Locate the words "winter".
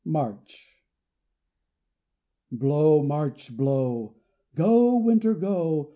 4.97-5.35